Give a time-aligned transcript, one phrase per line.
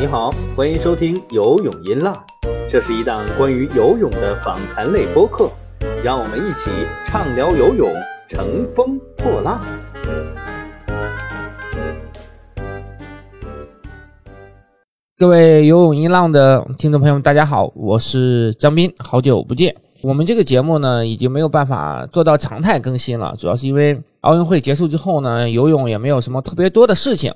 [0.00, 2.16] 你好，欢迎收听游泳音浪，
[2.70, 5.50] 这是一档关于游泳的访谈类播客，
[6.04, 6.70] 让我们一起
[7.04, 7.92] 畅聊游泳，
[8.28, 9.60] 乘风破浪。
[15.16, 19.74] 各位游泳音浪的听众朋友们，大家好，我是张斌，好久不见。
[20.00, 27.34] 我们这个节目呢，已经没有办法做到常态更新了，主要是因为奥运会结束之后呢，游泳也没有什么特别多的事情。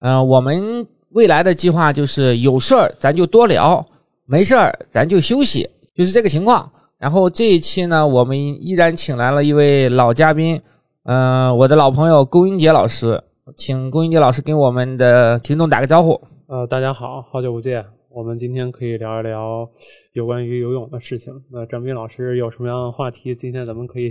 [0.00, 3.84] 嗯，我们未来的计划就是有事儿咱就多聊，
[4.26, 6.70] 没事儿咱就休息，就是这个情况。
[6.98, 10.60] 然后这一期呢，我们依然请来了一位老嘉宾，
[11.04, 13.22] 嗯，我的老朋友龚英杰老师，
[13.56, 16.20] 请龚英杰老师跟我们的听众打个招呼。
[16.48, 17.84] 呃，大家好，好久不见。
[18.08, 19.68] 我们今天可以聊一聊
[20.14, 21.34] 有关于游泳的事情。
[21.52, 23.34] 那张斌老师有什么样的话题？
[23.34, 24.10] 今天咱们可以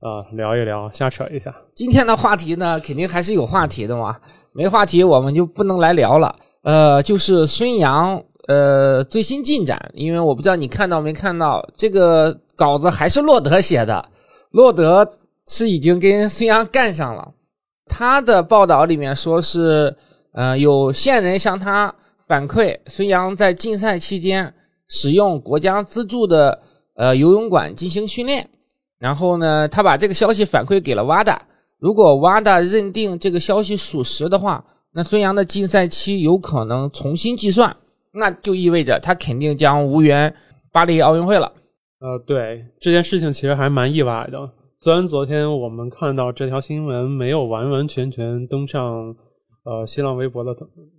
[0.00, 1.54] 呃聊一聊，瞎扯一下。
[1.74, 4.16] 今天的话题呢，肯定还是有话题的嘛，
[4.52, 6.34] 没话题我们就不能来聊了。
[6.62, 14.08] 呃，就是孙杨呃最新进展，因为我不知道你看到没看到这个稿子，还是洛德写的。
[14.50, 17.32] 洛德是已经跟孙杨干上了，
[17.86, 19.96] 他的报道里面说是，
[20.32, 21.94] 呃，有线人向他。
[22.26, 24.52] 反馈孙杨在竞赛期间
[24.88, 26.60] 使用国家资助的
[26.96, 28.50] 呃游泳馆进行训练，
[29.06, 31.38] 然后呢，他把这个消息反馈给了 WADA。
[31.78, 37.76] 如果 WADA 认定这个消息属实的话，那孙杨的禁赛期有可能重新计算，
[38.12, 40.34] 那就意味着他肯定将无缘
[40.72, 41.52] 巴黎奥运会了。
[42.00, 44.50] 呃，对这件事情其实还蛮意外的。
[44.82, 48.82] 虽然昨天我们看到这条新闻没有完完全全登上
[49.64, 50.50] 呃新浪微博的。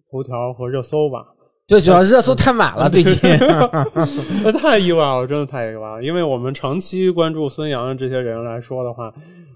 [0.09, 1.19] 头条和热搜吧，
[1.67, 3.13] 对，主要热搜太满了， 最近
[4.45, 6.01] 那太意外了，真的太意外了。
[6.01, 9.13] 因为我们长期关注孙杨的这些人来说的话，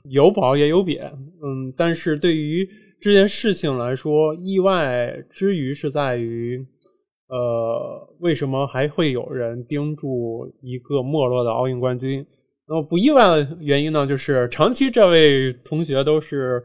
[0.09, 2.68] 有褒也有贬，嗯，但是对于
[3.00, 6.59] 这件事情来说，意外之余是在于，
[7.30, 12.25] 呃，为什么还会有人盯住一个没落的奥运冠军？
[12.68, 16.62] 那么不意外的原因呢，就是长期这位同学都是。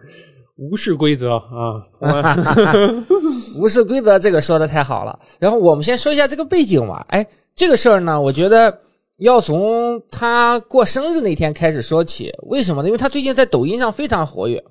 [0.56, 1.82] 无视规则啊！
[3.60, 5.18] 无视规则，这个说的太好了。
[5.38, 7.04] 然后我们先说一下这个背景吧。
[7.10, 8.80] 哎，这个事儿呢，我觉得
[9.18, 12.32] 要从他过生日那天开始说起。
[12.44, 12.88] 为什么呢？
[12.88, 14.64] 因为他最近在抖音上非常活跃。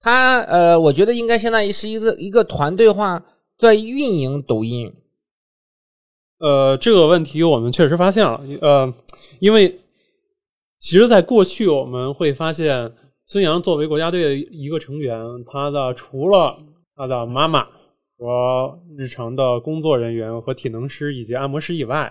[0.00, 3.22] 他呃，我觉得应该相当于是一个一个团队化
[3.58, 4.90] 在运营抖音。
[6.38, 8.40] 呃，这个问题我们确实发现了。
[8.62, 8.94] 呃，
[9.40, 9.78] 因为
[10.78, 12.94] 其实，在过去我们会发现。
[13.30, 16.56] 孙杨作为国家队的一个成员，他的除了
[16.96, 17.62] 他的妈妈
[18.16, 22.10] 和日常的工作人员和体能师以及按摩师以外，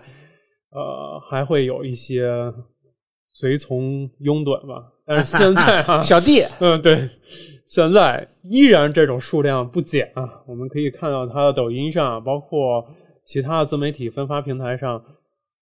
[0.69, 2.53] 呃，还会有一些
[3.31, 4.75] 随从拥趸吧。
[5.07, 7.09] 但是现在哈， 小弟， 嗯，对，
[7.65, 10.29] 现在依然这种数量不减啊。
[10.47, 12.85] 我们可以看到他的抖音上，包括
[13.23, 15.03] 其他的自媒体分发平台上。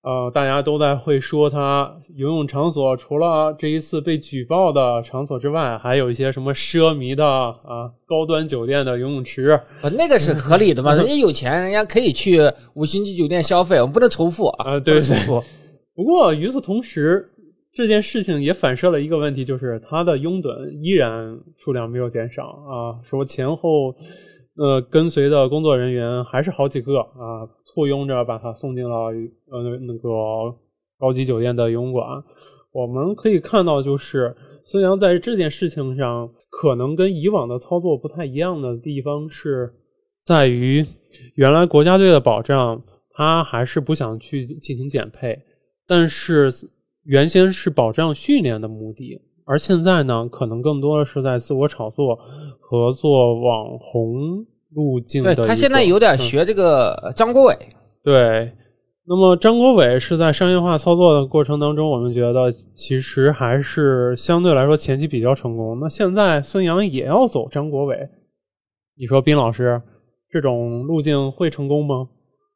[0.05, 9.47] 呃，大家都在会说他游泳场所，除了这一次被举报的场所之外，还有一些什么奢靡的啊高端酒店的游泳池
[9.81, 10.93] 啊，那个是合理的嘛？
[10.93, 12.39] 人家有钱，人家可以去
[12.75, 14.79] 五星级酒店消费，我们不能重复啊。
[14.79, 15.17] 对对。
[15.95, 17.27] 不过与此同时，
[17.73, 23.95] 这件事情也反射了一个问题，就是他的拥趸依然数量没有减少啊，说前后。
[24.57, 29.11] 呃，跟随的工作人员还是好几个啊，簇拥着把他送进了
[29.51, 30.09] 呃那个
[30.97, 32.23] 高级酒店的游泳馆。
[32.71, 39.73] 我们可以看到，就是孙杨在这件事情上，可能跟以往的操作不太一样的地方是
[40.21, 40.85] 在于，
[41.35, 45.37] 原来国家队的保障，他还是不想去进行减配，
[45.87, 46.49] 但是
[47.03, 49.21] 原先是保障训练的目的。
[49.47, 52.17] 而现在呢，可能更多的是在自我炒作
[52.59, 55.35] 和做网红路径的。
[55.35, 57.55] 对他现在有点学这个张国伟。
[58.03, 58.51] 对，
[59.07, 65.77] 那么张国伟是在商业化操作的过程当中，我们觉得其实还是相对来说前期比较成功。
[65.79, 67.95] 那现在孙杨也要走张国伟，
[68.97, 69.79] 你说斌老师
[70.31, 72.07] 这种路径会成功吗？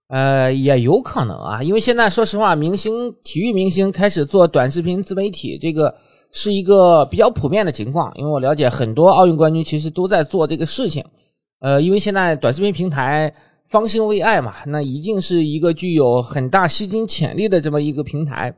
[0.07, 5.93] 呃，也有可能啊，因为现在说实话，明星体育明星开始做短视频自媒体这个。
[6.31, 11.03] 是一个比较普遍的情况，因为我了解很多奥运冠军其实都在做这个事情。
[11.59, 13.33] 呃，因为现在短视频平台
[13.67, 18.55] 方兴未艾嘛，那一定是一个具有很大吸金潜力的这么一个平台。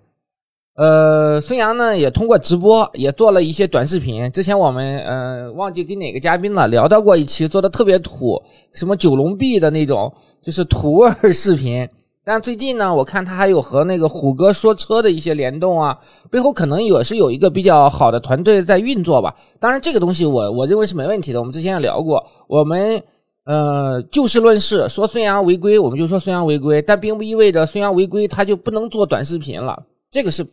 [0.76, 4.32] 呃，孙杨呢也通过直播也做了一些短视频。
[4.32, 8.42] 之前我们呃忘记跟哪个嘉宾了聊到过一期，做的特别土，
[8.74, 11.88] 什么九龙壁的那种，就是土味视频。
[12.24, 15.98] 但最近呢，我看他还有和那个虎哥说车的一些联动啊，
[16.30, 19.36] 背后可能也是有一个比较好的团队在运作吧。
[19.60, 21.40] 当然，这个东西我我认为是没问题的。
[21.40, 23.02] 我们之前也聊过，我们
[23.46, 29.82] 呃，就事论事，说孙杨违规，我们就说孙杨违规，但并不意味着孙杨违规他就不能做短视频了，
[30.12, 30.46] 这个是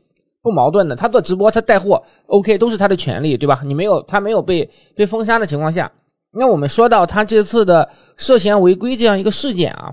[0.42, 0.96] 不矛盾的。
[0.96, 3.60] 他做直播，他带货，OK，都是他的权利，对吧？
[3.62, 5.92] 你没有他没有被被封杀的情况下，
[6.32, 7.86] 那我们说到他这次的
[8.16, 9.92] 涉嫌违规这样一个事件啊，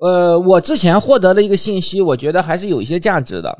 [0.00, 3.56] 呃，我之前获得的一个信息，我觉得还是有一些价值的，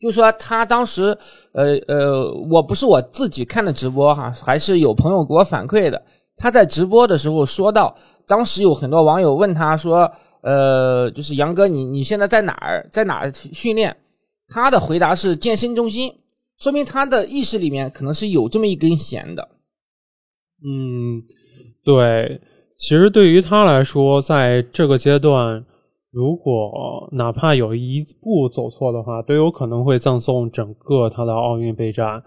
[0.00, 1.16] 就说他当时，
[1.52, 6.00] 呃呃，我不是我自己看的直播哈，还是有朋友给我反馈的，
[6.36, 7.96] 他在直播的时候说到。
[8.24, 10.10] 当时有很多网友问他说
[10.42, 13.94] ：“呃，就是杨哥，你你现在在哪儿，在哪儿训练？”
[14.48, 16.10] 他的回答是健身中心，
[16.58, 19.46] 说明他的意识里面可能是有这么一根弦的。
[20.64, 21.20] 嗯，
[21.84, 22.40] 对，
[22.78, 25.62] 其实对于他来说，在这个阶段，
[26.12, 32.22] 如果哪怕有一步走错的话，都有可能会葬送整个他的奥运备战。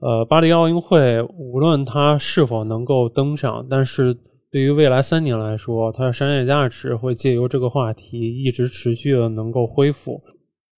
[0.00, 4.16] 呃，巴黎奥运会，无论他是否能够登上，但是。
[4.52, 10.20] 对于未来三年来说，它的商业价值会借由这个话题一直持续的能够恢复，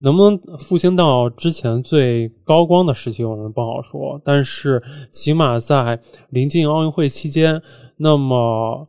[0.01, 4.23] 能不能复兴到之前最高光的时期，我们不好说。
[4.25, 4.81] 但是
[5.11, 5.99] 起码在
[6.31, 7.61] 临近奥运会期间，
[7.97, 8.87] 那么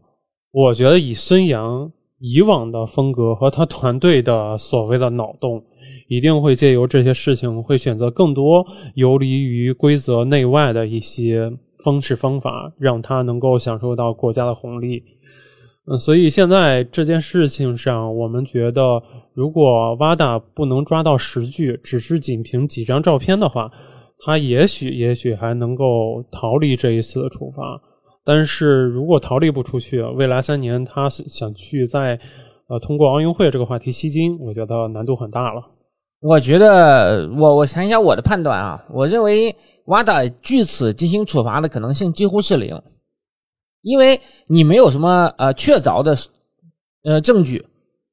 [0.52, 5.64] 我觉得以孙杨以往的风格和他团队的所谓的脑洞，
[6.08, 8.66] 一定会借由这些事情，会选择更多
[8.96, 11.52] 游离于规则内外的一些。
[11.84, 15.04] 方式方法让他能够享受到国家的红利，
[15.86, 19.04] 嗯，所以现在这件事情上，我们觉得，
[19.36, 23.70] 如果瓦达不能抓到实据，只是仅凭几张照片的话，
[24.26, 27.80] 他也许也许还能够逃离这一次的处罚。
[28.26, 32.20] 但是如果逃离不出去，未来三年他想去在
[32.68, 35.62] 呃通过奥运会这个话题吸金，我觉得难度很大了。
[36.20, 39.56] 我觉得，我我想一下我的判断啊，我认为。
[39.88, 42.82] 瓦达据此进行处罚的可能性几乎是零，
[43.84, 46.18] 因为你没有什么呃确凿的
[47.04, 47.64] 呃证据。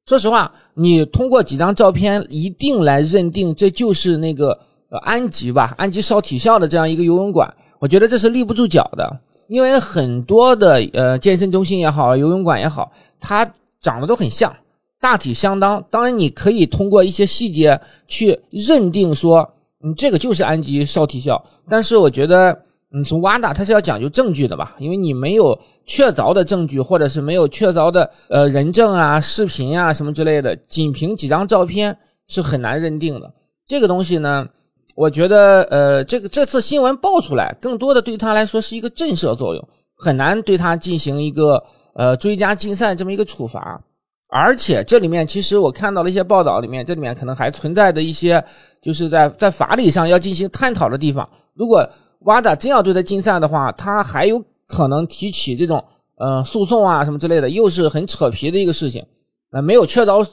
[0.05, 4.51] 说实话，你通过几张照片一定来认定这就是那个
[4.91, 9.19] 呃安吉吧，安吉少体校的这样一个游泳馆，我觉得这是立不住脚的。
[9.47, 13.49] 因为很多的呃健身中心也好，游泳馆也好，它
[13.79, 14.55] 长得都很像，
[14.99, 15.83] 大体相当。
[15.89, 19.49] 当然，你可以通过一些细节去认定说。
[19.85, 22.57] 嗯，这个就是安吉少体校，但是我觉得，
[22.93, 24.77] 嗯，从挖大他是要讲究证据的吧？
[24.79, 31.97] 因为你没有确凿的证据，或者是没有确凿的呃人证啊、视频啊什么之类的，仅凭几张照片
[32.27, 33.29] 是很难认定的。
[33.67, 34.47] 这个东西呢，
[34.95, 41.63] 我觉得，呃，这个这次新闻爆出来，更多的对他来说是一个震慑作用，很难对他进行一个
[41.95, 43.81] 呃追加禁赛这么一个处罚。
[44.29, 48.43] 而且这里面其实我看到了一些报道，里面这里面可能还存在的一些，
[48.81, 51.27] 就是在在法理上要进行探讨的地方。
[51.53, 51.87] 如果
[52.21, 55.83] 瓦达真要对他禁赛的话，他还有可能提起这种
[56.17, 59.05] 呃诉讼啊什么之类的，又是很扯皮的一个事情。
[59.51, 60.27] 呃，没有确凿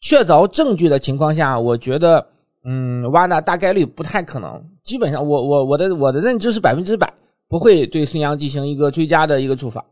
[0.00, 2.24] 确凿证据的情况下，我觉得
[2.64, 4.62] 嗯，瓦达大概率不太可能。
[4.82, 7.12] 基本上，我我我的我的认知是百分之百
[7.48, 9.84] 不会对孙杨进行一个追加的一个处罚。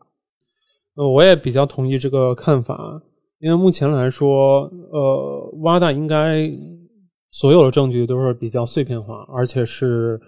[0.96, 3.02] 呃，我也比较同意这个看法。
[3.40, 6.48] 因为目前来说，呃，挖大应该
[7.28, 10.20] 所有的证据都是比较碎片化，而且是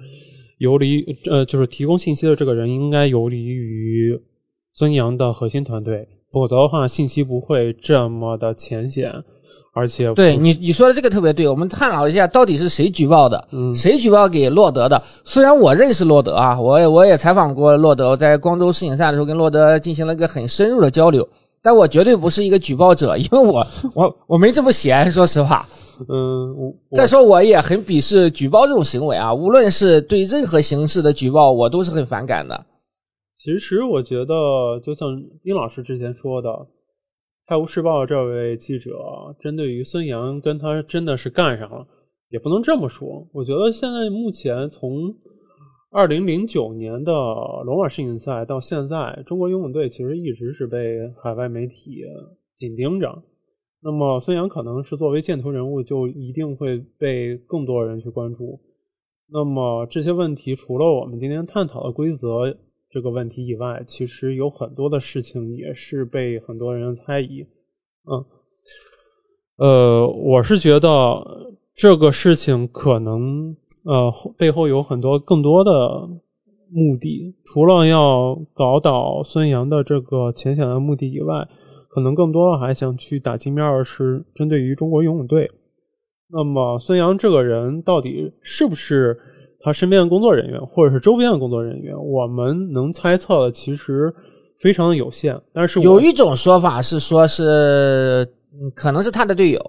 [0.58, 4.20] 游离，呃，就是提供信息的这个人应该游离于
[4.72, 9.12] 孙杨的核心团队，否则的话，信息不会这么的浅显，
[9.72, 15.02] 而且对你你说的这个特别对，我们探讨一下到底是谁举报的，嗯，谁举报给洛德的？
[15.24, 21.28] 虽然我认识洛德啊，我也我也采访过洛德，在光州世锦赛的时候跟洛德进行了一个很深入的交流。
[21.60, 25.66] 但我绝对不是一个举报者，因为我 我我没这么闲，说实话。
[26.08, 26.54] 嗯，
[26.94, 32.66] 再说我也很鄙视举报这种行为啊，无论是对任何形式的举报，我都是很反感的。
[33.38, 34.34] 其实我觉得，
[34.84, 35.08] 就像
[35.42, 36.48] 丁老师之前说的，
[37.46, 38.90] 《泰晤士报》这位记者
[39.40, 41.86] 针对于孙杨跟他真的是干上了，
[42.30, 43.28] 也不能这么说。
[43.32, 45.14] 我觉得现在目前从。
[45.96, 52.02] 二零零九年的罗马世锦赛到现在，中国游泳队其实一直是被海外媒体
[52.56, 53.22] 紧盯着。
[53.80, 58.60] 那么孙杨可能是作为箭头人物，就一定会被更多人去关注。
[59.32, 62.58] 那么这些问题，除了我们今天探讨的规则
[62.94, 67.44] 这个问题以外，其实有很多的事情也是被很多人猜疑。
[68.06, 68.24] 嗯，
[69.56, 73.56] 呃，我是觉得这个事情可能。
[73.84, 76.08] 呃，背后有很多更多的
[76.70, 81.46] 目的，除了要搞倒孙杨的这个浅显的目的以外，
[81.90, 85.50] 可能更多的还想去打击面，是针对于中国游泳队。
[86.30, 89.20] 那么，孙杨这个人到底是不是
[89.64, 91.96] 他身边的工作人员，或者是周边的工作人员？
[91.96, 94.14] 我们能猜测的，其实
[94.60, 95.40] 非常有限。
[95.54, 99.60] 但是有一种说法是说是，嗯可能是他的队友，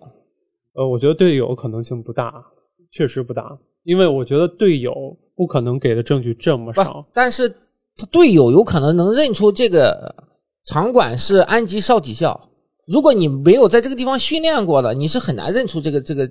[0.73, 2.43] 呃，我觉得队友可能性不大，
[2.91, 4.93] 确实不大，因为我觉得队友
[5.33, 7.47] 不可能给的证据这么不少。，但是
[7.95, 10.13] 他队友有可能能认出这个
[10.65, 12.49] 场馆是安吉少体校。
[12.85, 16.29] 如果你没有在这个地方训练过的，你是很难认出这个这个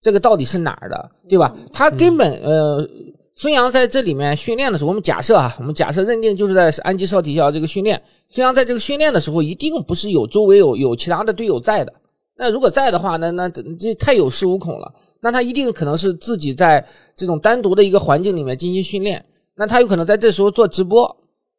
[0.00, 1.54] 这个到底是哪儿的，对吧？
[1.72, 2.88] 他根本、呃，
[3.34, 11.92] 孙杨在这里面训练的时候，我们假设啊，我们假设认定就是在安吉少体校这个训练，孙杨在这个训练的时候，一定不是有周围有有其他的队友在的。
[12.36, 14.92] 那如果在的话，那那这太有恃无恐了。
[15.20, 16.86] 那他一定可能是自己在
[17.16, 19.24] 这种单独的一个环境里面进行训练。
[19.56, 21.16] 那他有可能在这时候做直播，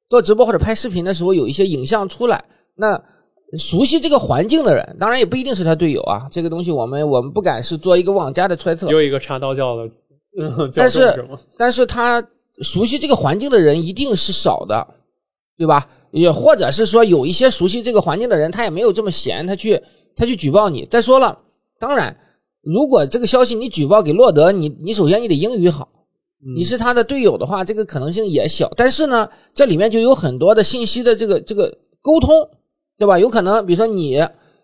[0.08, 2.46] 做直播或者拍视频的时候有一些影像出来。
[2.76, 3.02] 那
[3.58, 6.28] 熟悉这个环境的人，当然也不一定是他队友啊。
[6.32, 8.90] 这个东西我们我们不敢是做一个妄加的揣测。
[8.90, 9.84] 又一个插刀教的，
[10.40, 11.26] 嗯，但是？
[11.58, 12.22] 但是他
[12.62, 14.86] 熟悉这个环境的人一定是少的，
[15.58, 15.88] 对吧？
[16.12, 19.80] 也或者是说有一些熟悉这个环境的人，他也没有这么闲，他去
[20.16, 20.86] 他去举报你。
[20.90, 21.38] 再说了，
[21.80, 22.18] 当然，
[22.64, 25.88] 如果这个消息你举报给洛德，你你首先你得英语好，
[26.56, 28.72] 你是他的队友的话，这个可能性也小。
[28.76, 31.70] 但是呢，这里面就有很多的信息的这个这个
[32.02, 32.50] 沟通，
[32.98, 33.20] 对吧？
[33.20, 34.20] 有可能，比如说你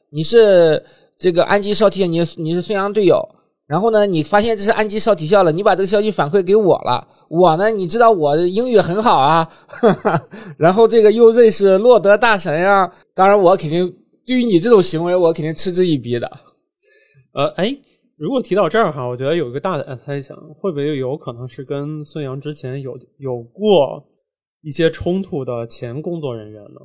[0.10, 0.84] 你是
[1.18, 3.24] 这个安吉少体，你你是孙杨队友，
[3.68, 10.22] 然后呢，你发现这是安吉少体校了，你把这个消息反馈给我了，我呢，你知道我英语很好啊，哈 哈
[10.58, 13.88] 然后这个又认识洛德大神啊，当然我肯定
[14.25, 16.30] 对于你这种行为，我肯定嗤之以鼻的。
[17.34, 17.75] 呃，哎，
[18.18, 24.04] 如果提到这儿哈，我觉得有一个大胆的猜想，会不会有可能是跟孙杨之前有有过
[24.62, 26.80] 一些冲突的前工作人员呢？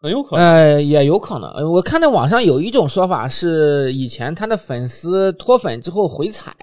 [0.00, 0.44] 很有可能。
[0.44, 1.50] 呃，也有可能。
[1.50, 6.54] 呃我看到网上有一种说法是，以前他的粉丝脱粉之后回踩，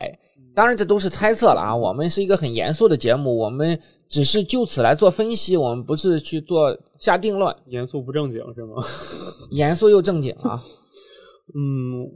[0.53, 1.75] 当然这都是猜测了啊。
[1.75, 3.77] 我们是一个很严肃的节目，我们
[4.07, 8.75] 只是就此来做分析，我们不是去做下定论，严肃不正经是吗？
[9.51, 10.63] 严肃又正经啊。
[11.53, 12.07] 嗯，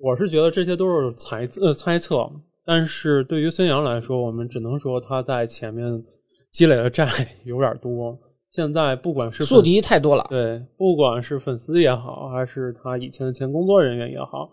[0.00, 2.28] 我是觉得这些都是猜测呃猜测，
[2.66, 6.02] 但是对于孙杨来说，我们只能说他在前面
[6.50, 7.08] 积累的债
[7.44, 8.18] 有点多。
[8.50, 14.48] 现在不管是粉树敌太多了，对，不管是粉丝也好，还是他以前的前工作人员也好，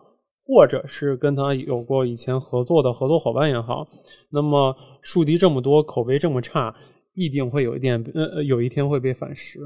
[0.46, 3.88] 或者是跟他有过以前合作的合作伙伴也好，
[4.32, 6.76] 那么树敌这么多，口碑这么差，
[7.14, 9.60] 必定会有一点呃呃有一天会被反噬。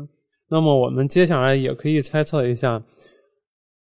[0.47, 2.81] 那么我们接下来也可以猜测一下，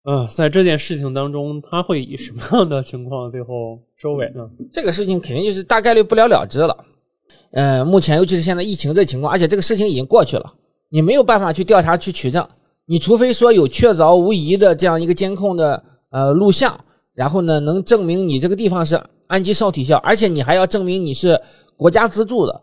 [0.05, 4.51] 呃，在这件事情当中，他会以什么样的情况最后收尾呢？
[4.73, 6.87] 这个事情肯定就是大概率不了了之了。
[7.53, 10.55] 呃，目前尤其是现在疫情这情况，而且这个事情已经过去了，
[10.89, 12.47] 你没有办法去调查去取证，
[12.87, 16.79] 你除非说有确凿无疑的这样一个监控的呃录像，
[17.15, 21.41] 然后呢能证明你这个地方是安吉少体校，而且你还要证明你是
[21.77, 22.61] 国家资助的，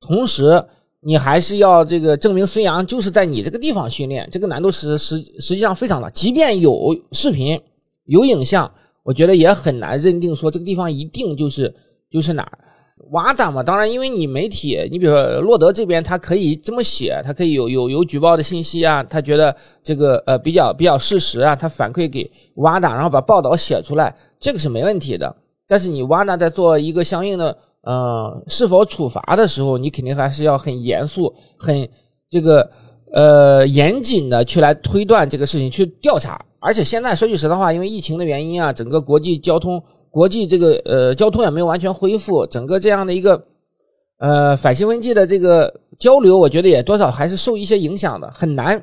[0.00, 0.64] 同时
[1.02, 7.60] 你还是要这个证明孙杨就是在你这个地方训练，这个难度实实实际上非常大，即便有视频
[8.04, 8.70] 有影像，
[9.02, 11.74] 我觉得也很难认定说这个地方一定就是
[12.10, 12.58] 就是哪儿。
[13.08, 25.34] 瓦达嘛，当然，因为你媒体，你比如说洛德这边，他可以这么写，他可以有有有举报的信息啊，他觉得这个呃比较比较事实啊，他反馈给瓦达，然后把报道写出来，这个是没问题的。
[25.66, 31.88] 但是你瓦达在做一个相应的呃是否处罚的时候，你肯定还是要很严肃、很
[32.28, 32.70] 这个
[33.12, 36.40] 呃严谨的去来推断这个事情，去调查。
[36.60, 39.82] 而且现在说句实在话，因为疫情的原因啊，整个国际交通。
[40.10, 43.44] 国际这个呃交通也没有完全恢复，整个这样的一个
[44.18, 48.82] 呃反兴奋剂的这个交流，我觉得也多少还是受一些影响的，很难。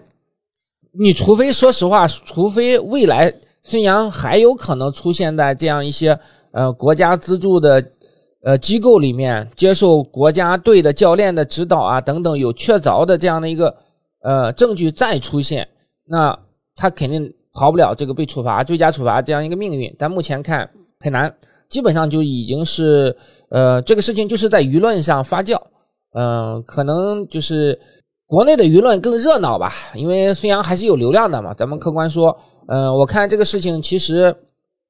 [0.98, 6.18] 你除非说实话，除非未来孙杨还有可能出现在这样一些
[6.52, 7.84] 呃国家资助的
[8.44, 13.76] 呃机构里面，接受国家队的教练的指导啊等等，有确凿的这样的一个
[14.24, 15.68] 呃证据再出现，
[16.06, 16.40] 那
[16.76, 19.94] 他肯定逃不了这个被处罚、追加处罚这样一个命运。
[20.00, 20.70] 但目前看。
[21.00, 21.34] 很难，
[21.70, 23.16] 基本上就已经是，
[23.50, 25.60] 呃，这个事情就是在舆论上发酵，
[26.14, 27.80] 嗯、可能就是
[28.26, 31.54] 国内的舆论更热闹吧，因为孙杨还是有流量的嘛。
[31.54, 32.36] 咱们客观说，
[32.68, 34.36] 嗯、我看这个事情其实，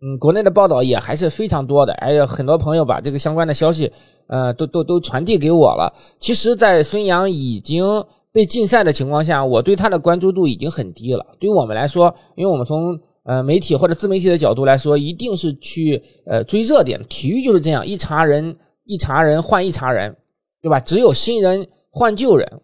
[0.01, 3.91] 嗯，国内的报道也还是非常多的，哎呀很多朋友把这个相关的消息，
[4.27, 5.93] 呃，都都都传递给我了。
[6.19, 7.83] 其实，在孙杨已经
[8.31, 11.25] 被禁赛的情况下，我对他的关注度已经很低了。
[11.39, 12.97] 对于我们来说，因为我们从
[13.27, 16.98] 呃，媒体或者自媒体的角度来说，一定是去呃追热点。
[17.10, 18.55] 体育就是这样，一茬人
[18.86, 20.15] 一茬人换一茬人，
[20.62, 20.79] 对吧？
[20.79, 22.62] 只有新人换旧人。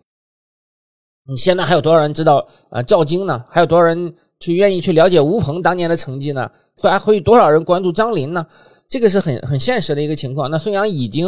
[1.27, 3.43] 你现在还有多少人知道呃赵晶呢？
[3.49, 6.49] 还有多少人去愿意去了解吴鹏当年的成绩呢？
[6.81, 8.47] 还会有多少人关注张琳呢？
[8.87, 10.49] 这个是很很现实的一个情况。
[10.49, 11.27] 那孙杨已经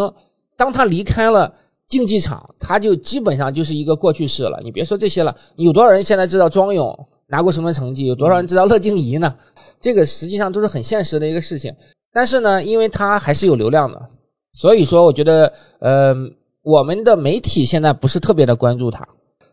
[0.56, 1.54] 当他离开了
[1.90, 4.58] 竞技场，他就基本上就是一个过去式了。
[4.64, 8.06] 你别说这些了，有多少人现在知道庄勇拿过什么成绩？
[8.06, 9.36] 有多少人知道乐静怡呢？
[9.82, 11.74] 这个实际上都是很现实的一个事情。
[12.12, 14.10] 但是呢，因为它还是有流量的，
[14.54, 16.16] 所以说我觉得，呃，
[16.62, 19.06] 我们的媒体现在不是特别的关注它，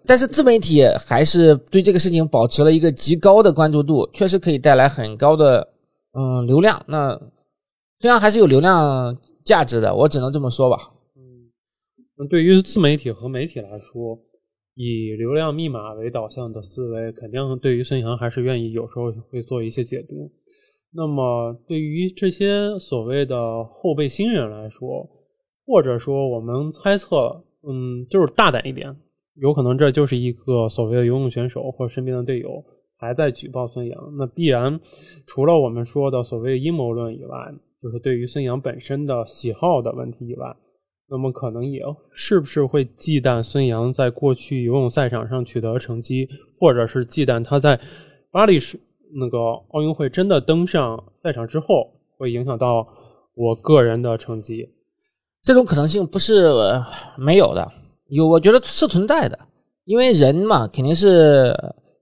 [0.07, 5.67] 但是自媒体还是对这个事情保持了一个极高的关注度，确实可以带来很高的
[6.13, 6.81] 嗯流量。
[6.87, 7.21] 那
[7.99, 10.77] 虽然还是有流量价值的，我只能这么说吧。
[11.17, 14.17] 嗯对于自媒体和媒体来说，
[14.75, 20.31] 以流量密码为导向的思维，肯定对于孙杨还是愿意有时候会做一些解读。
[20.95, 25.09] 那么对于这些所谓的后备新人来说，
[25.67, 28.97] 或者说我们猜测，嗯，就是大胆一点，
[29.37, 32.65] 有可能这就是一个所谓的游泳选手或身边的队友
[32.99, 34.15] 还在举报孙杨。
[34.19, 34.81] 那必然
[35.27, 37.37] 除了我们说的所谓阴谋论以外，
[37.83, 40.57] 就是对于孙杨本身的喜好的问题以外。
[41.13, 46.27] 那么可能也是不是会忌惮孙杨在过去游泳赛场上取得成绩，
[46.59, 47.79] 或者是忌惮他在
[48.31, 48.81] 巴黎时
[49.15, 49.39] 那个
[49.73, 52.89] 奥运会真的登上赛场之后，会影响到
[53.35, 54.67] 我个人的成绩？
[55.43, 56.51] 这种可能性不是
[57.19, 57.71] 没有的，
[58.09, 59.39] 有，我觉得是存在的。
[59.85, 61.55] 因为人嘛，肯定是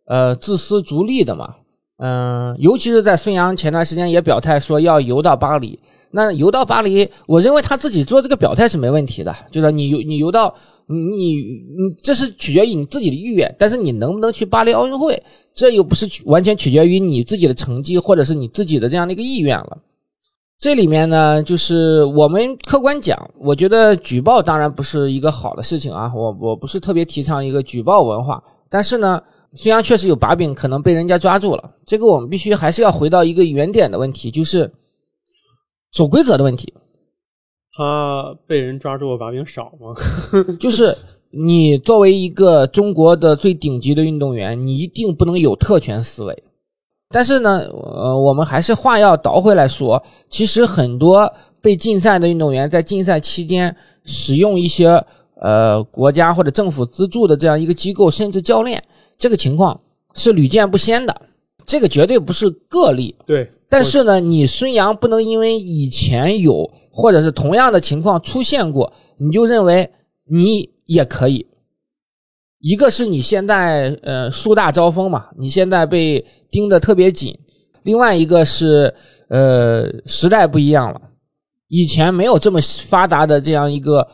[0.06, 1.56] 呃自私逐利的嘛，
[1.96, 5.80] 嗯，尤其是在孙杨前段时间也表态说要游到巴黎。
[6.12, 10.52] 那游到巴黎，我认为他自己做这个表态是没问题的，就是你游你游到
[10.86, 11.36] 你你，
[12.02, 15.22] 这是取决于你自己的意愿，但是你能不能去巴黎奥运会，
[15.54, 19.78] 这又不是完全取决于你自己的成绩或者是你自己的这样的一个意愿了。
[20.58, 29.22] 这里面呢，就是我们客观讲，我觉得举报当然不是一个好的事情啊，我我不是特别提倡一个举报文化，但是呢，
[29.54, 34.68] 虽然确实有把柄可能被人家抓住了，这个我们必须还是要回到一个原点的问题，就是。
[35.92, 36.72] 守规则的问题，
[37.76, 39.94] 他被人抓住的把柄少吗？
[40.60, 40.96] 就是
[41.30, 46.42] 你作为一个中国的最顶级的运动员，你一定不能有特权思维。
[47.08, 53.74] 但是呢，呃，我们还是话要倒回来说，其实很多被禁赛的运动员在禁赛期间
[54.04, 55.04] 使用一些
[55.40, 58.80] 呃国家或者政府资助的这样一个机构，甚至教练，
[59.18, 59.80] 这个情况
[60.14, 61.22] 是屡见不鲜的，
[61.66, 63.14] 这个绝对不是个例。
[63.26, 63.50] 对。
[63.70, 69.88] 但是呢，你孙杨不能因为以前有或者是同样的情况出现过，你就认为
[70.28, 71.46] 你也可以。
[72.58, 77.32] 一个是你现在呃树大招风嘛，你现在被盯得特别紧；
[77.84, 78.92] 另外一个是
[79.28, 81.00] 呃时代不一样了，
[81.68, 84.04] 以前没有这么发达的这样一个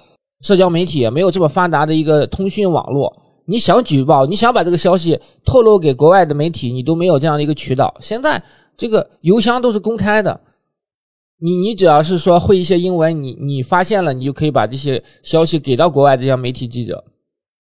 [0.42, 3.10] 社交媒体，没有这么发达的一个通讯网络，
[3.46, 7.96] 你想举报，你想把这个消息透露给国外的媒体，你都没有这样的一个渠道。
[8.00, 8.42] 现在。
[8.76, 10.40] 这个邮箱都是公开的，
[11.38, 17.04] 你你只要是说会一些英文，你你发现了，你就可以把这些消息给到国外这些媒体记者。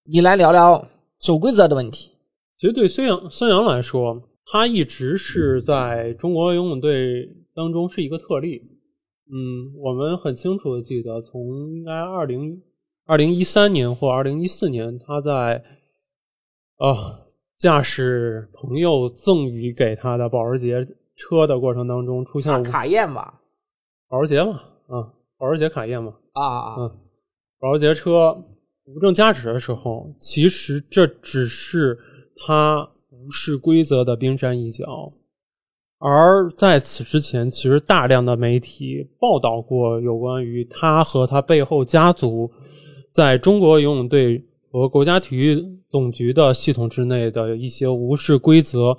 [0.05, 0.87] 你来聊聊
[1.19, 2.11] 守规则的问题。
[2.57, 8.61] 其实对孙杨孙杨来说，他一直是在中国游泳队当中是一个特例。
[9.31, 12.61] 嗯，我们很清楚的记得，从应该二零
[13.05, 15.63] 二零一三年或二零一四年，他在
[16.77, 17.22] 啊。
[17.57, 20.85] 驾驶朋友赠予给他的保时捷
[21.15, 23.39] 车的过程当中，出现了卡宴吧，
[24.09, 26.91] 保时捷嘛，啊，保时捷卡宴嘛，啊啊，嗯，
[27.59, 28.35] 保时捷车
[28.85, 31.97] 无证驾驶的时候，其实这只是
[32.35, 35.13] 他无视规则的冰山一角，
[35.99, 42.51] 而在此之前，其实大量的媒体报道过有关于他和他背后家族
[43.13, 44.43] 在中国游泳队。
[44.73, 48.97] 和国家体育总局的系统之内的一些无视规则、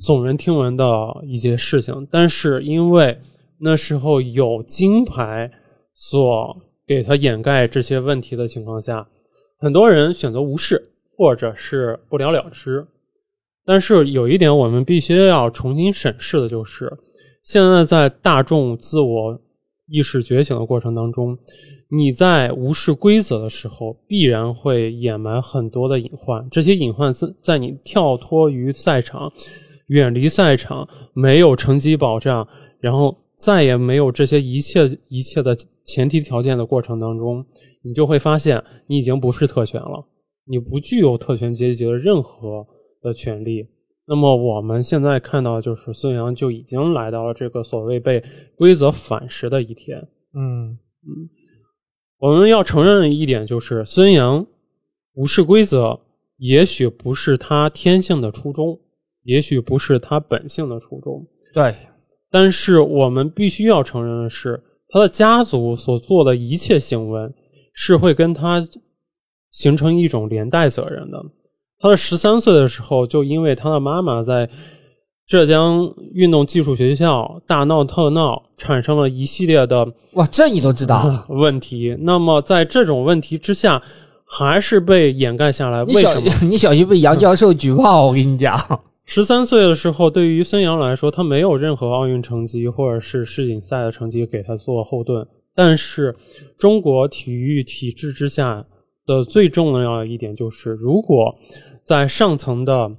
[0.00, 0.86] 耸人听闻的
[1.26, 3.20] 一些事情，但是因为
[3.60, 5.50] 那时候有金牌
[5.92, 9.06] 所给他掩盖这些问题的情况下，
[9.58, 10.82] 很多人选择无视
[11.18, 12.86] 或者是不了了之。
[13.66, 16.90] 但是有一点我们必须要重新审视的就是，
[17.42, 19.38] 现在在大众自我
[19.86, 21.36] 意识觉醒的过程当中。
[21.90, 26.48] 你在无视规则的时候，必然会掩埋很多的隐患。
[26.50, 29.32] 这些隐患在在你跳脱于赛场、
[29.88, 32.46] 远离赛场、没有成绩保障，
[32.80, 37.44] 然后再也没有这些一切一切的前提条件的过程当中，
[37.82, 40.04] 你就会发现你已经不是特权了，
[40.46, 42.66] 你不具有特权阶级的任何
[43.02, 43.66] 的权利。
[44.06, 48.22] 那么我们现在看到，就是孙杨就已经来到了这个所谓被
[48.56, 49.98] 规则反噬的一天。
[50.34, 51.30] 嗯嗯。
[52.18, 54.46] 我们要承认一点，就是孙杨
[55.14, 56.00] 无视规则，
[56.38, 58.78] 也许不是他天性的初衷，
[59.22, 61.26] 也许不是他本性的初衷。
[61.52, 61.74] 对，
[62.30, 67.30] 但是我们必须要承认的是，他的家族所做的一切行为，
[67.74, 68.66] 是会跟他
[69.50, 71.22] 形成一种连带责任的。
[71.80, 74.48] 他的十三岁的时候，就因为他的妈妈在
[75.26, 81.24] 浙江运动技术学校大闹特闹，产生了一系列的哇，这你都知道？
[81.28, 81.96] 问题。
[82.00, 83.82] 那么在这种问题之下，
[84.24, 85.84] 还是被掩盖下来。
[85.84, 86.32] 你小为什么？
[86.48, 88.58] 你小心被杨教授举报，我跟你讲。
[89.06, 95.26] 十三岁的时候，对于孙杨来说，他没有任何奥运成绩或者是世锦赛的成绩给他做后盾。
[95.54, 96.14] 但是，
[96.58, 98.64] 中国体育体制之下
[99.06, 101.34] 的最重要一点就是，如果
[101.82, 102.90] 在上层的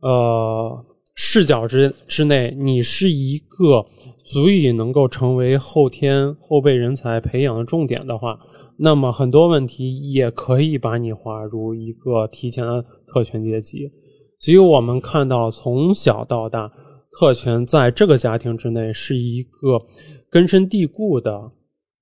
[0.00, 0.84] 呃
[1.14, 3.86] 视角之之内，你是一个
[4.24, 8.38] 足以能够成为后天后备人才培养的重点的话，
[8.76, 13.90] 那么很多问题也可以把你划入一个提前的特权阶级。
[14.40, 16.70] 所以我们看到，从小到大，
[17.18, 19.80] 特权在这个家庭之内是一个
[20.28, 21.50] 根深蒂固的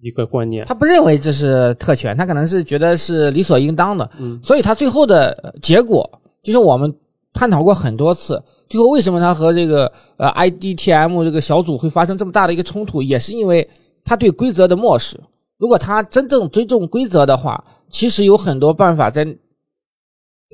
[0.02, 0.64] 一个观念。
[0.66, 6.08] 他不认为这是特权，他可能是觉得是理所应当的，嗯所以他最后的呃结果
[6.42, 6.92] 就是我们
[7.32, 13.66] 探讨过很多次，最后为什么他和这个呃 IDTM 这个小组会发生这么大的一个冲突，也是因为
[14.04, 15.18] 他对规则的漠视。
[15.58, 19.24] 如果他真正尊重规则的话，其实有很多办法在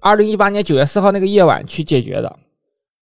[0.03, 2.37] 二零一八年九月四号那个夜晚去解决的。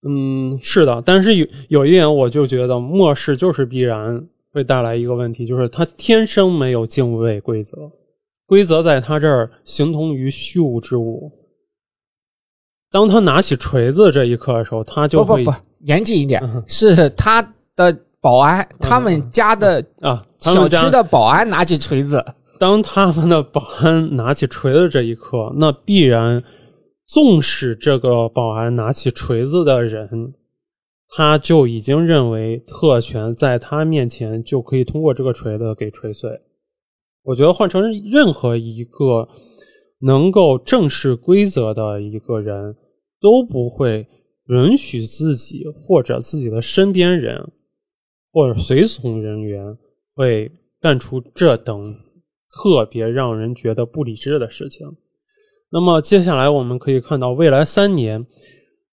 [0.08, 4.24] 嗯，是的，但是有有一点，我就觉得漠视就是必然
[4.56, 7.76] 会带来一个问题，就是他天生没有敬畏规则，
[8.46, 11.30] 规则在他这儿形同于虚无之物。
[12.90, 17.42] 当他拿起锤子这一刻的时候，他就会不不不，严谨一点嗯，是他
[17.76, 22.24] 的保安，他们家的啊，小区的保安拿起锤子，
[22.58, 26.42] 当他们的保安拿起锤子这一刻，那必然，
[27.06, 30.32] 纵使这个保安拿起锤子的人，
[31.10, 36.30] 他就已经认为特权在他面前就可以通过这个锤子给锤碎。
[37.22, 39.28] 我觉得换成任何一个
[40.00, 42.76] 能够正视规则的一个人，
[43.20, 44.06] 都不会
[44.48, 47.52] 允许自己或者自己的身边人
[48.32, 49.76] 或者随从人员
[50.14, 51.94] 会干出这等
[52.50, 54.86] 特别让人觉得不理智的事情。
[55.70, 58.24] 那么接下来我们可以看到，未来三年，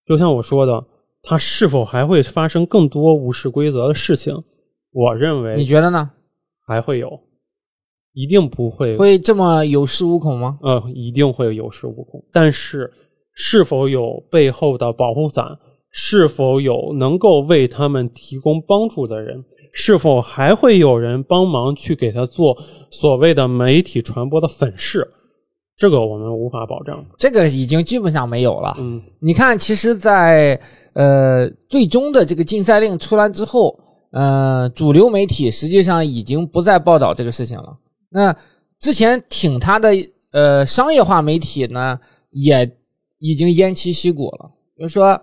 [0.08, 0.84] 就像我说的，
[1.24, 4.36] 它是否还会发生更多无视规则的事情？
[4.92, 6.12] 我认为你觉得呢？
[6.68, 7.20] 还会有，
[8.14, 10.60] 一定不会会这么有恃无恐吗？
[10.62, 12.24] 呃，一定会有恃无恐。
[12.32, 12.92] 但是，
[13.34, 15.46] 是否有背后的保护伞？
[15.96, 19.44] 是否有能够为他们提供帮助的人？
[19.72, 22.56] 是否还会有人帮忙去给他做
[22.92, 25.08] 所谓的媒体传播的粉饰？
[25.76, 27.04] 这个我们无法保证。
[27.18, 28.76] 这个已经基本上没有了。
[28.78, 30.60] 嗯你看，其实在，
[30.94, 33.78] 呃最终的这个禁赛令出来之后，
[34.12, 37.78] 呃，主流媒体实际上已经不再报道这个事情了。
[38.10, 38.36] 那
[38.80, 39.90] 之前挺他的
[40.32, 42.00] 呃商业化媒体呢，
[42.32, 42.70] 也
[43.20, 44.52] 已经偃旗息鼓了。
[44.78, 45.20] 就是说，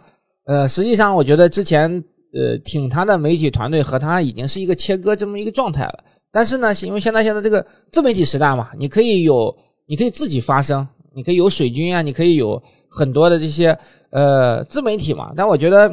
[0.46, 1.88] 呃，实际上我觉得之前
[2.32, 6.04] 呃挺他的媒体团队和他已经是一个切割这么一个状态了。
[6.32, 9.56] 但是呢，因为现在现在这个自媒体时代嘛，你可以有，
[9.90, 13.76] 你可以自己发声，你可以有水军啊，你可以有很多的这些
[14.10, 15.32] 呃自媒体嘛。
[15.36, 15.92] 但我觉得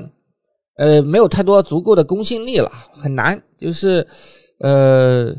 [0.77, 3.41] 呃没有太多足够的公信力了，很难。
[3.60, 4.05] 就是
[4.60, 5.33] 呃，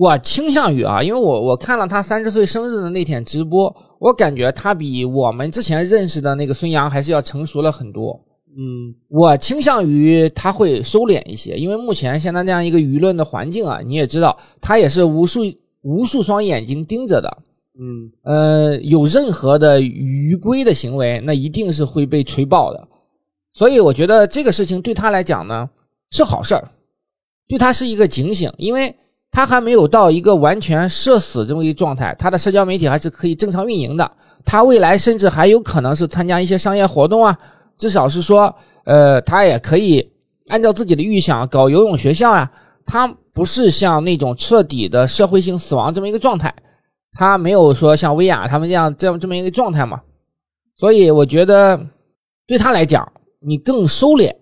[0.00, 3.70] 我倾向于啊，因为我我看了他三十岁生日的那天直播，
[4.00, 8.18] 我感觉他比我们之前认识的那个孙杨还是要成熟了很多。
[8.56, 15.40] 嗯我倾向于他会收敛一些，因为目前现在这样一个舆论的环境啊，你也知道，他也是无数
[15.82, 17.28] 无数双眼睛盯着的。
[17.78, 22.88] 嗯呃，有任何的违规的行为，那一定是会被锤爆的。
[23.52, 25.68] 所以我觉得这个事情对他来讲呢
[26.10, 26.64] 是好事儿，
[27.48, 28.94] 对他是一个警醒，因为
[29.30, 34.10] 他还没有到一个完全社死这么一个状态，他的社交媒体还是可以正常运营的。
[34.44, 37.36] 他未来甚至还有可能是参加一些商业活动啊，
[37.76, 40.12] 至少是说，呃，他也可以
[40.48, 42.48] 按照自己的预想搞游泳学校呀、
[42.86, 46.54] 他不是像那种彻底的社会性死亡这么一个状态。
[47.14, 50.00] 他没有说像薇娅他们这样这样这么一个状态嘛，
[50.74, 51.80] 所以我觉得
[52.46, 54.34] 对他来讲，你更收敛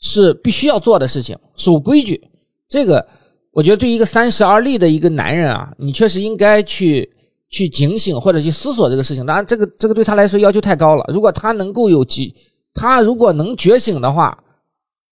[0.00, 2.20] 是必须要做的事情，守规矩。
[2.68, 3.06] 这个
[3.52, 7.08] 我觉得对一个三十而立的一个男人啊，你确实应该去
[7.48, 9.24] 去警醒或者去思索这个事情。
[9.24, 11.04] 当然，这个这个对他来说要求太高了。
[11.08, 12.34] 如果他能够有几，
[12.74, 14.36] 他如果能觉醒的话，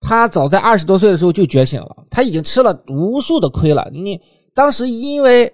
[0.00, 3.88] 他早在二十多岁的时候就觉醒了，他已经吃了无数的亏了。
[3.92, 4.20] 你
[4.52, 5.50] 当时因为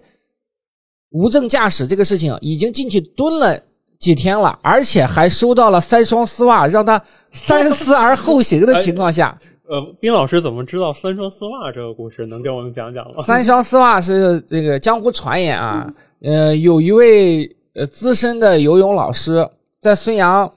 [1.11, 3.61] 无证驾驶这个事情已经进去蹲了
[3.99, 12.27] 几天了，而且还收到了三双丝袜，让他三思而后行的情况下，呃，冰老师怎么知道三双丝袜这个故事？
[12.27, 13.23] 能给我们讲讲吗？
[13.23, 15.93] 三双丝袜是这个江湖传言啊，
[16.23, 19.47] 呃，有一位呃资深的游泳老师
[19.81, 20.51] 在孙杨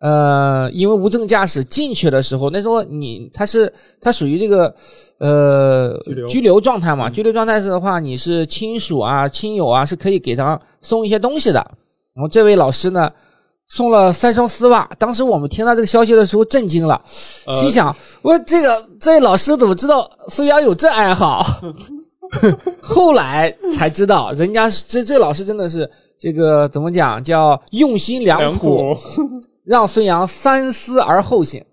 [0.00, 4.74] 呃因为无证驾驶进去的时候，那时候你他是他属于这个
[5.18, 5.94] 呃
[6.28, 11.58] 拘留状态嘛，拘留状态是的话，你是亲属啊、亲友啊是可以给他送一些东西的。
[12.14, 13.10] 然后这位老师呢
[13.68, 17.00] 送了三双丝袜，当时我们听到这个消息的时候震惊了，
[17.46, 21.44] 呃心想我这个这位老师怎么知道孙杨有这爱好？
[22.80, 28.94] 后来才知道，人家这这老师真的是这个怎么讲叫用心良良，苦，
[29.64, 31.64] 让孙杨三思而后行。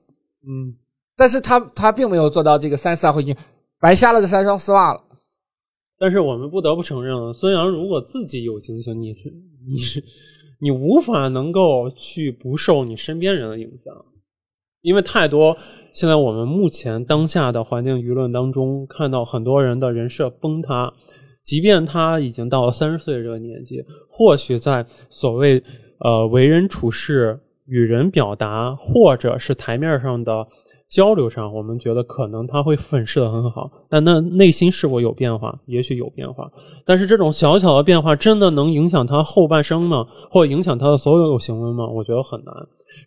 [0.47, 0.75] 嗯，
[1.15, 3.35] 但是他他并没有做到这个三思而后行，
[3.79, 5.01] 白瞎了这三双丝袜了。
[5.99, 9.33] 但是我们不得不承认，孙杨如果自己有警醒，你是
[9.67, 10.03] 你是
[10.61, 13.93] 你无法能够去不受你身边人的影响，
[14.81, 15.57] 因为太多
[15.93, 20.93] 现在我们目前当下的环境舆论当中，看到很多人的人设崩塌，
[21.43, 25.63] 即便他已经到了三十岁这个年纪，或许在所谓
[25.99, 30.47] 呃为人处事、与人表达，或者是台面上的
[30.89, 35.57] 交流上，我们觉得可能他会粉饰的很好，但那内心是否有变化？
[35.65, 36.49] 也许有变化，
[36.85, 40.05] 但是这种小小的变化真的能影响他后半生吗？
[40.31, 41.85] 或影响他的所有行为吗？
[41.87, 42.53] 我觉得很难。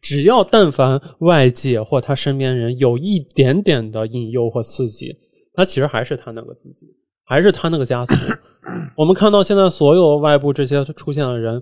[0.03, 5.17] 只要但凡外界或他身边人有一点点的引诱或刺激，
[5.55, 6.87] 他其实还是他那个自己，
[7.25, 8.15] 还是他那个家族。
[8.95, 11.61] 我们看到现在所有外部这些出现的人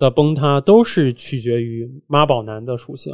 [0.00, 3.12] 的崩塌，都是取决于妈宝男的属性。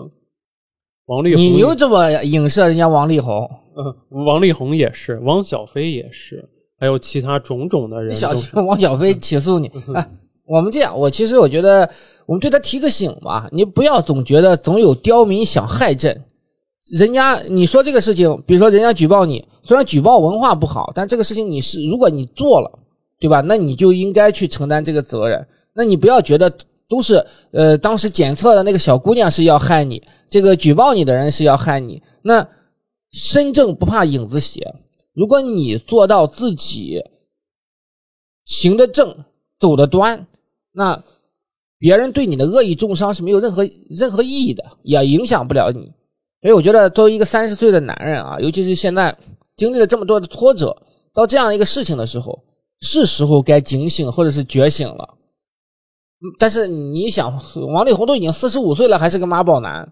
[1.06, 8.56] 王力宏也，你又这么影射人家王力宏，嗯，王力宏也是，汪小菲也是，还有其他种种的人小都是。
[8.60, 9.70] 王小菲起诉你。
[9.94, 10.08] 哎，
[10.46, 11.88] 我们这样，我其实我觉得
[12.24, 16.24] 我们对他提个醒吧，你不要总觉得总有刁民想害朕。
[16.96, 22.78] 人家你说这个事情，比如说人家举报你，虽然举报文化不好，但这个事情你是如果你做了，
[23.18, 23.40] 对吧？
[23.40, 25.44] 那你就应该去承担这个责任。
[25.74, 26.52] 那你不要觉得
[26.88, 32.02] 都是呃当时检测的那个小姑娘是要害你，这个举报你的人是要害你。
[32.22, 32.48] 那
[33.10, 34.74] 身正不怕影子斜，
[35.14, 37.02] 如果你做到自己
[38.44, 39.24] 行得正，
[39.58, 40.26] 走得端，
[40.72, 41.02] 那
[41.78, 45.92] 别人对你的恶意重伤是没有任何任何意义的，也影响不了你。
[46.42, 49.16] 所以我觉得，作为一个三十岁的男人啊，尤其是现在
[49.56, 50.76] 经历了这么多的挫折，
[51.12, 52.44] 到这样一个事情的时候，
[52.80, 55.15] 是时候该警醒或者是觉醒了。
[56.22, 57.32] 嗯但是你想，
[57.72, 59.86] 王力宏都已经四十五岁了，还是个妈宝男，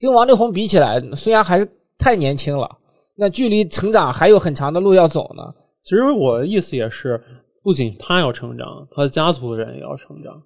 [0.00, 2.68] 跟王力宏比起来，孙杨还是太年轻了，
[3.16, 5.42] 那距离成长还有很长的路要走呢。
[5.82, 7.20] 其实我的意思也是，
[7.62, 10.42] 不仅他要成长，他的家族的人也要成长。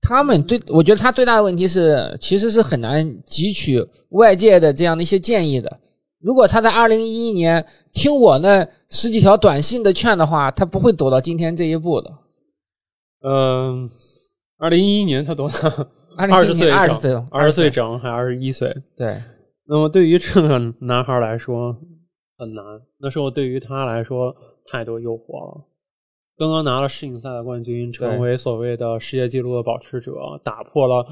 [0.00, 5.80] 他们最，我觉得他最大的问题是，其实是很难汲取外界的这样的一些建议的。
[6.20, 12.10] 如果他在二零一一年听我那十几条短信的劝的话，他不会走到今天这一步的。
[13.22, 13.88] 嗯，
[14.58, 15.56] 二零一一年他多大？
[16.16, 18.74] 2011二十岁整，二十岁，二十岁整还二十一岁。
[18.96, 19.20] 对，
[19.68, 21.76] 那么对于这个男孩来说
[22.38, 22.64] 很难，
[22.98, 24.34] 那时候对于他来说
[24.70, 25.64] 太多诱惑了。
[26.38, 31.06] 刚刚拿了世锦赛的冠军，成为所谓的世界纪录的保持者，打破了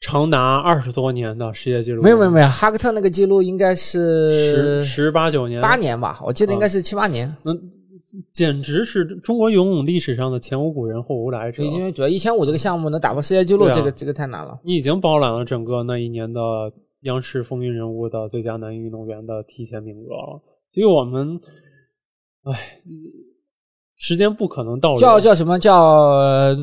[0.00, 2.02] 长达二十多年的世界纪录。
[2.02, 7.32] 没有没有没有，哈克特那个记录应该是十十八九年，八年吧，我记得应该是七八年。
[7.44, 7.52] 那
[8.30, 11.62] 简直是中国游泳历史上的前无古人后无来者。
[11.62, 14.58] 因为主要一千五这个项目能打破世界纪录，啊这个这个太难了。
[14.64, 16.40] 你已经包揽了整个那一年的
[17.02, 20.42] 央视风云人物的最佳男运动员的提前名额了。
[20.72, 21.40] 所以我们，
[22.44, 22.80] 哎，
[23.96, 24.98] 时间不可能倒流。
[24.98, 26.56] 叫叫什么叫呃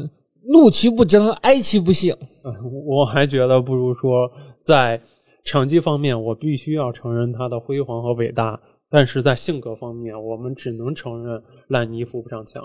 [0.52, 2.14] 怒其不争，哀其不幸。
[2.44, 2.54] 嗯
[2.88, 4.30] 我还觉得不如说，
[4.64, 5.00] 在
[5.46, 8.60] 成绩方面，我必须要承认他的辉煌和伟大，
[8.92, 12.62] 但是在性格方面，我们只能承认烂泥扶不上墙。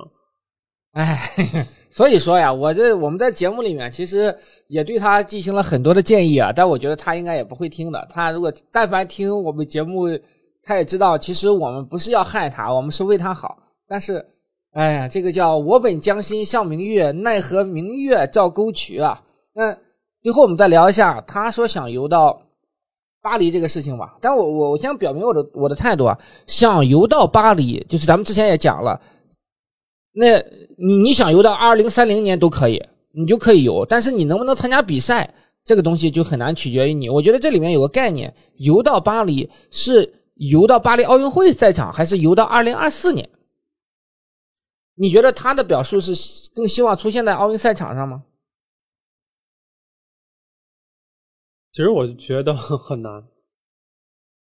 [0.92, 1.16] 哎，
[1.88, 4.34] 所以说呀，我这我们在节目里面其实
[4.66, 8.08] 也对他进行了很多的建议啊，但我觉得他应该也不会听的。
[8.10, 10.06] 他如果但凡听我们节目，
[10.62, 13.56] 他也知道，其实我们不是要害他，我们是为他好。
[13.86, 14.24] 但是，
[14.72, 19.22] 哎呀，这个叫我本将心向明月，奈何明月照沟渠啊。
[19.54, 19.76] 那
[20.22, 22.42] 最后我们再聊一下他说想游到
[23.26, 24.16] 巴黎这个事情吧。
[24.20, 29.00] 但我我我先表明我的我的态度啊，想游到巴黎，就是咱们之前也讲了。
[30.12, 30.38] 那
[30.78, 35.28] 你你想游到二零三零年都可以，你就可以游，但是你能不能参加比赛，
[35.64, 37.08] 这个东西就很难取决于你。
[37.10, 43.28] 我觉得这里面有个概念，游到巴黎是游到巴黎奥运会赛场，还是游到二零二四年？
[44.94, 46.12] 你觉得他的表述是
[46.54, 48.22] 更希望出现在奥运赛场上吗？
[51.76, 53.12] 其实我觉得 很难。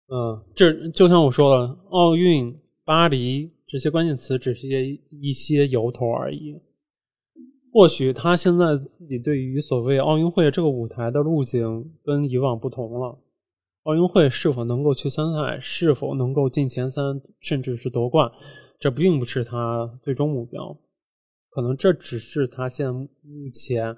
[0.07, 6.57] 嗯，这就像我说的，奥运、巴黎这些关键词只是一些一些由头而已。
[7.73, 13.19] 或许他现在自己对于所谓奥运会这个舞台的路径跟以往不同了。
[13.83, 18.31] 奥运会是否能够去参赛，是否能够进前三，甚至是夺冠，
[18.79, 20.79] 这并不是他最终目标。
[21.49, 23.09] 可能这只是他现目
[23.53, 23.93] 前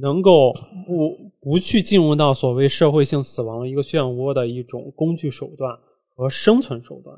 [0.00, 0.52] 能够
[0.86, 5.70] 不不去进入到所谓社会性死亡的一个漩涡的一种工具手段
[6.14, 7.16] 和生存手段。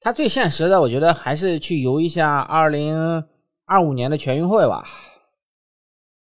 [0.00, 3.24] 他最现实的，我觉得还是去游一下二零
[3.64, 4.84] 二五年的全运会吧。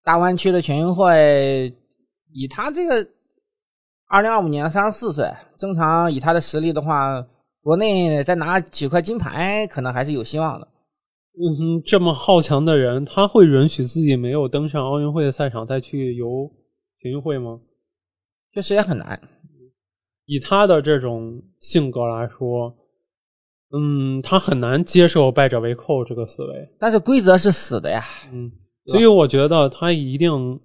[0.04, 1.76] 大湾区的全运会，
[2.34, 3.08] 以他这个
[4.08, 7.24] 二零二五年三十四岁，正常以他的实力的话，
[7.62, 10.68] 国内再拿几块金牌，可能还是有希望的。
[11.42, 16.52] 嗯哼，这么好强的人，他会允许自己没有登上奥运会的赛场再去游
[17.02, 17.62] 全运会吗？
[18.54, 19.18] 确实也很难。
[20.26, 22.76] 以他的这种性格来说，
[23.72, 26.70] 嗯，他很难接受败者为寇这个思维。
[26.78, 28.04] 但是规则是死的呀。
[28.34, 28.52] 嗯，
[28.88, 30.60] 所以我觉得他一定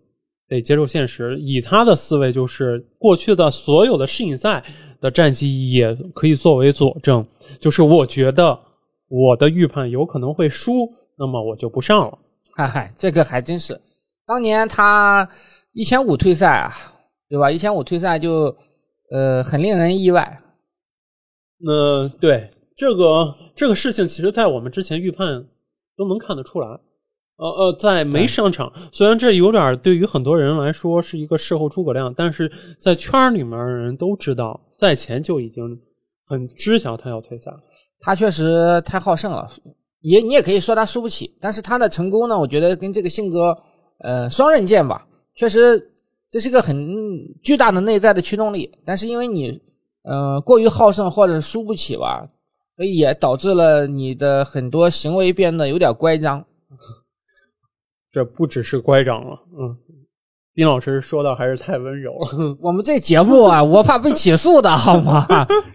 [0.48, 1.38] 得接受现实。
[1.38, 4.64] 以他的思维，就是过去的所有的世锦赛
[5.00, 7.24] 的战绩也可以作为佐证。
[7.60, 8.58] 就是我觉得。
[9.14, 12.18] 我的预判有可能会输，那么我就不上了。
[12.56, 13.80] 嗨嗨，这个还真是，
[14.26, 15.28] 当年他
[15.72, 16.74] 一千五退赛啊，
[17.28, 17.48] 对吧？
[17.48, 18.52] 一千五退赛就
[19.12, 20.40] 呃很令人意外。
[21.58, 25.46] 那对这个这个事情，其实在我们之前预判
[25.96, 26.66] 都能看得出来。
[27.36, 35.80] 呃呃，在没上场，虽然这有点对于很多人来说是一个事后诸葛亮，但是在圈里面的人都知道，赛前就已经
[36.26, 37.52] 很知晓他要退赛。
[38.00, 39.48] 他确实太好胜了，
[40.00, 41.34] 也你也可以说他输不起。
[41.40, 43.56] 但是他的成功呢，我觉得跟这个性格，
[43.98, 45.06] 呃，双刃剑吧。
[45.34, 45.92] 确实，
[46.30, 46.76] 这是一个很
[47.42, 48.70] 巨大的内在的驱动力。
[48.84, 49.58] 但是因为你，
[50.02, 52.28] 呃，过于好胜或者输不起吧，
[52.76, 56.44] 所以也导致了你的很多行为变得有点乖张。
[58.12, 59.76] 这不只是乖张了，嗯。
[60.54, 62.56] 丁老师说的还是太温柔了。
[62.62, 65.26] 我们这节目啊，我怕被起诉的好吗？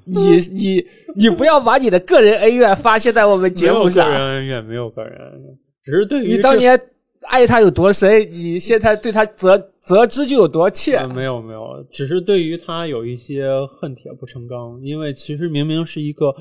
[0.05, 4.07] 你你你不要把你的个人恩怨发泄在我们节目上。
[4.09, 6.79] 没有个人恩怨没有个人恩怨，只是对于你当年
[7.27, 11.05] 爱他有多深，你现在对他责责之就有多切。
[11.07, 14.79] 没有没有，只是对于他有一些恨铁不成钢。
[14.81, 16.33] 因为其实明明是一个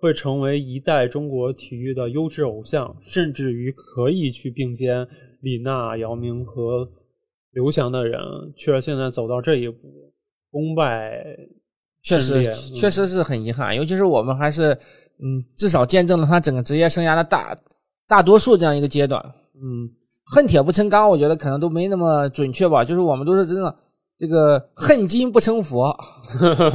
[0.00, 5.06] 会成为一代中国体育的优质偶像，甚至于可以去并肩
[5.40, 6.88] 李娜、姚明和。
[7.54, 8.20] 刘翔的人，
[8.56, 9.78] 却现在走到这一步，
[10.50, 11.24] 功败
[12.02, 13.74] 确实确实是很遗憾。
[13.74, 14.72] 尤其是我们还是，
[15.22, 17.56] 嗯，至少见证了他整个职业生涯的大
[18.06, 19.22] 大多数这样一个阶段。
[19.54, 19.88] 嗯，
[20.34, 22.84] 恨铁不成钢，我觉得可能都没那么准确吧。
[22.84, 23.74] 就是我们都是真的
[24.18, 25.96] 这个恨金不成佛。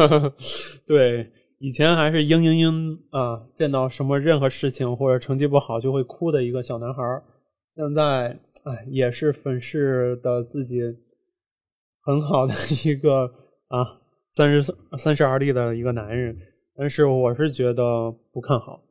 [0.88, 7.04] 对，以前还是嘤嘤嘤啊，见到什么任何事情或者成绩不好就会哭的一个小男孩
[7.80, 8.38] 现在。
[8.66, 10.82] 哎，也是粉饰的自己
[12.04, 13.22] 很好的一个
[13.70, 13.88] 啊，
[14.30, 16.36] 三十三十而立的一个男人，
[16.78, 18.82] 但是我是觉得不看好。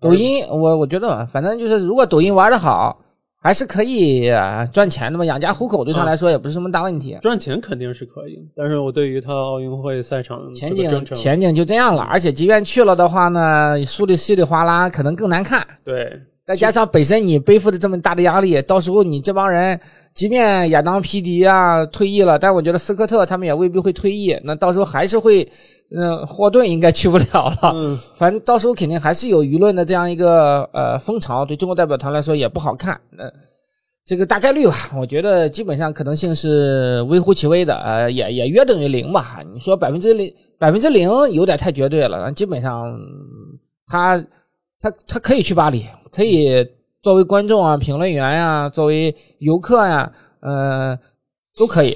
[0.00, 2.98] 抖音，我我觉得反正就是，如果抖音玩的好，
[3.36, 4.30] 还是可以
[4.72, 7.18] 赚钱的嘛，养家糊口对他来说也不是什么大问题。
[7.20, 15.68] 赚钱肯定是可以，但是我对于他奥运会赛场前景前景就这样了，而且即便去了的话呢，输的稀里哗啦，可能更难看。
[15.84, 16.18] 对。
[16.48, 19.78] 再加上本身你背负的这么大的压力，到时候你这帮人，
[20.14, 25.46] 即便亚当皮迪啊退役了，但我觉得斯科特他们也未必会退役，那到时候还是会，
[25.94, 27.72] 嗯，霍顿应该去不了了。
[27.74, 32.98] 嗯，反正到时候肯定还是有舆论的这样一个呃风潮，对中国代表团来说也不好看。
[33.18, 33.30] 呃，
[34.06, 39.40] 这个大概率吧，我觉得基本上可能性是微乎其微的，呃，也也约等于零吧。
[39.52, 42.98] 你说百分之零，百分之零有点太绝对了，基本上
[43.86, 44.16] 他
[44.80, 45.84] 他他可以去巴黎。
[46.10, 46.66] 可以
[47.02, 50.10] 作为观众啊、评论员呀、作为游客呀，
[50.40, 50.98] 呃，
[51.56, 51.90] 都可以，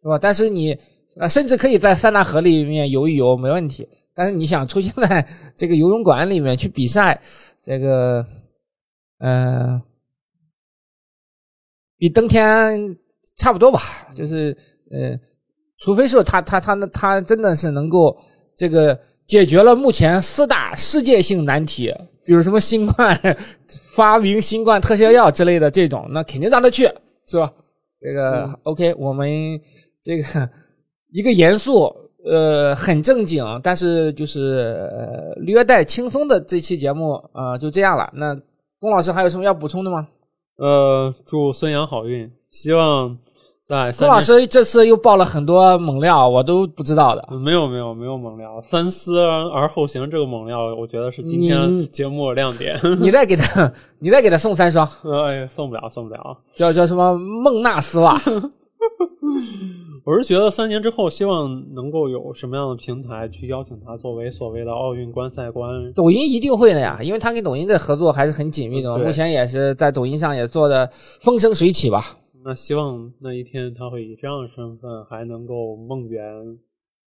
[0.00, 0.18] 是吧？
[0.18, 0.72] 但是你
[1.18, 3.86] 啊，甚至可以在塞纳河里面游一游，没问题。
[4.14, 7.20] 但是你想出现在这个游泳馆里面去比赛，
[7.62, 8.24] 这个，
[9.18, 9.80] 呃，
[11.96, 12.96] 比登天
[13.36, 13.80] 差不多吧。
[14.14, 14.56] 就是，
[14.90, 15.18] 呃，
[15.78, 18.16] 除非是他他他他真的是能够
[18.56, 21.92] 这个解决了目前四大世界性难题。
[22.28, 23.18] 比如什么新冠
[23.96, 26.82] 发明新冠特效药之类的这种，那肯定让他去，
[27.26, 27.50] 是吧？
[28.02, 29.58] 这个 OK，我们
[30.02, 30.50] 这个
[31.10, 31.90] 一个严肃
[32.26, 34.86] 呃很正经，但是就是
[35.38, 38.12] 略带轻松的这期节目啊，就这样了。
[38.12, 38.38] 那
[38.78, 40.06] 龚老师还有什么要补充的吗？
[40.58, 43.16] 呃，祝孙杨好运，希望
[43.68, 47.22] 在宋老师这次又爆了很多猛料，我都不知道的。
[47.36, 52.80] 没有没有没有猛料，三思而后行这个猛料，我觉得是今天节目亮点。
[52.98, 54.88] 你再给他， 你再给他送三双。
[55.26, 56.38] 哎，送不了，送不了。
[56.54, 58.18] 叫叫什么孟纳丝袜？
[60.02, 65.92] 我是觉得三年之后，希望能够有什么样的平台去邀请他作为所谓的奥运观赛官。
[65.92, 70.88] 抖音一定会的呀，因为他跟抖音的合作还是很紧密的，目前也是在抖音上也做的
[71.20, 72.16] 风生水起吧。
[72.48, 76.24] 那希望那一天他会以这样的身份还能够梦圆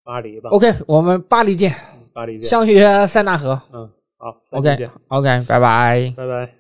[0.03, 0.49] 巴黎吧。
[0.49, 1.73] OK，我们巴黎见，
[2.11, 3.57] 巴黎见，相约塞纳河。
[3.71, 6.58] 嗯，好，OK，OK，拜拜，拜拜。